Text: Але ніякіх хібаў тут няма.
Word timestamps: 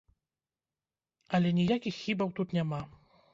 Але 1.39 1.49
ніякіх 1.59 1.95
хібаў 2.01 2.33
тут 2.41 2.57
няма. 2.61 2.81